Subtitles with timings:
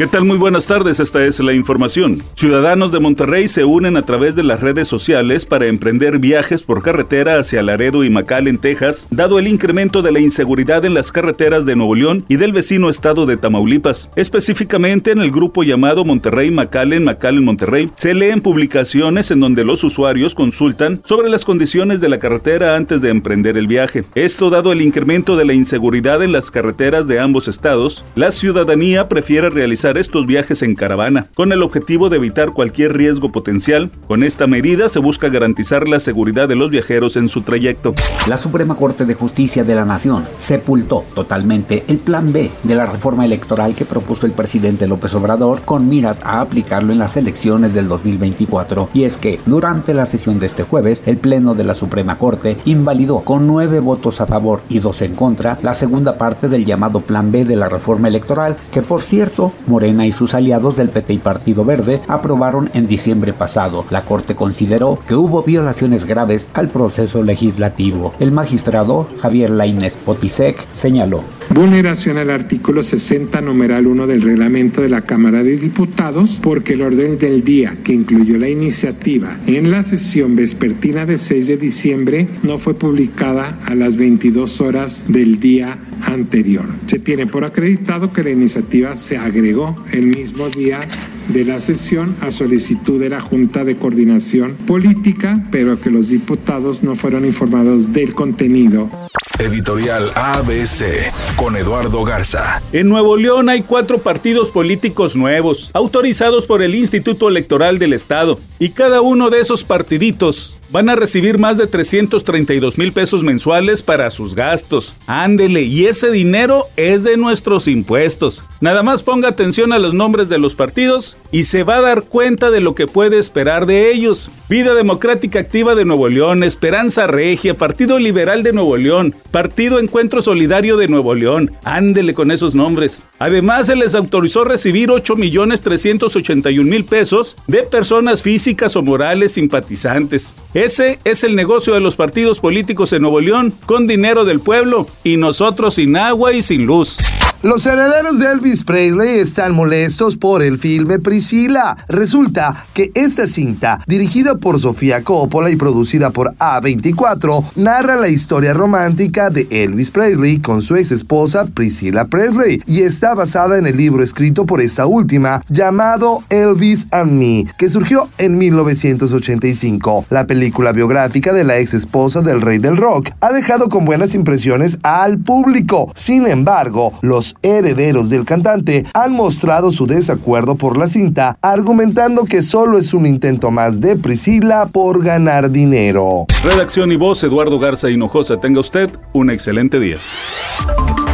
[0.00, 0.24] ¿Qué tal?
[0.24, 2.22] Muy buenas tardes, esta es la información.
[2.32, 6.82] Ciudadanos de Monterrey se unen a través de las redes sociales para emprender viajes por
[6.82, 11.12] carretera hacia Laredo y Macal en Texas, dado el incremento de la inseguridad en las
[11.12, 14.08] carreteras de Nuevo León y del vecino estado de Tamaulipas.
[14.16, 19.40] Específicamente en el grupo llamado Monterrey Macal en Macal en Monterrey, se leen publicaciones en
[19.40, 24.04] donde los usuarios consultan sobre las condiciones de la carretera antes de emprender el viaje.
[24.14, 29.06] Esto dado el incremento de la inseguridad en las carreteras de ambos estados, la ciudadanía
[29.06, 33.90] prefiere realizar estos viajes en caravana, con el objetivo de evitar cualquier riesgo potencial.
[34.06, 37.94] Con esta medida se busca garantizar la seguridad de los viajeros en su trayecto.
[38.26, 42.86] La Suprema Corte de Justicia de la Nación sepultó totalmente el plan B de la
[42.86, 47.74] reforma electoral que propuso el presidente López Obrador con miras a aplicarlo en las elecciones
[47.74, 48.90] del 2024.
[48.94, 52.56] Y es que durante la sesión de este jueves, el Pleno de la Suprema Corte
[52.64, 57.00] invalidó con nueve votos a favor y dos en contra la segunda parte del llamado
[57.00, 61.14] plan B de la reforma electoral, que por cierto, Morena y sus aliados del PT
[61.14, 63.86] y Partido Verde aprobaron en diciembre pasado.
[63.88, 68.12] La Corte consideró que hubo violaciones graves al proceso legislativo.
[68.20, 71.22] El magistrado Javier Lainez Potisek señaló.
[71.52, 76.82] Vulneración al artículo 60, numeral 1 del reglamento de la Cámara de Diputados, porque el
[76.82, 82.28] orden del día que incluyó la iniciativa en la sesión vespertina de 6 de diciembre
[82.44, 86.66] no fue publicada a las 22 horas del día anterior.
[86.86, 90.86] Se tiene por acreditado que la iniciativa se agregó el mismo día
[91.32, 96.82] de la sesión a solicitud de la Junta de Coordinación Política, pero que los diputados
[96.82, 98.90] no fueron informados del contenido.
[99.38, 102.62] Editorial ABC con Eduardo Garza.
[102.72, 108.38] En Nuevo León hay cuatro partidos políticos nuevos, autorizados por el Instituto Electoral del Estado,
[108.58, 113.82] y cada uno de esos partiditos van a recibir más de 332 mil pesos mensuales
[113.82, 114.94] para sus gastos.
[115.06, 118.44] Ándele, y ese dinero es de nuestros impuestos.
[118.60, 122.02] Nada más ponga atención a los nombres de los partidos y se va a dar
[122.02, 124.30] cuenta de lo que puede esperar de ellos.
[124.48, 130.22] Vida Democrática Activa de Nuevo León, Esperanza Regia, Partido Liberal de Nuevo León, Partido Encuentro
[130.22, 131.52] Solidario de Nuevo León.
[131.64, 133.06] Ándele con esos nombres.
[133.18, 139.32] Además, se les autorizó recibir 8 millones 381 mil pesos de personas físicas o morales
[139.32, 140.34] simpatizantes.
[140.60, 144.86] Ese es el negocio de los partidos políticos en Nuevo León, con dinero del pueblo,
[145.02, 146.98] y nosotros sin agua y sin luz.
[147.42, 151.74] Los herederos de Elvis Presley están molestos por el filme Priscila.
[151.88, 158.52] Resulta que esta cinta, dirigida por Sofía Coppola y producida por A24, narra la historia
[158.52, 163.78] romántica de Elvis Presley con su ex esposa Priscilla Presley y está basada en el
[163.78, 170.04] libro escrito por esta última llamado Elvis and Me, que surgió en 1985.
[170.10, 174.14] La película biográfica de la ex esposa del rey del rock ha dejado con buenas
[174.14, 175.90] impresiones al público.
[175.94, 176.92] Sin embargo,
[177.30, 182.94] los herederos del cantante han mostrado su desacuerdo por la cinta, argumentando que solo es
[182.94, 186.26] un intento más de Priscila por ganar dinero.
[186.44, 188.40] Redacción y voz Eduardo Garza Hinojosa.
[188.40, 189.96] Tenga usted un excelente día.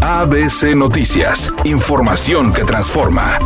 [0.00, 3.38] ABC Noticias, información que transforma.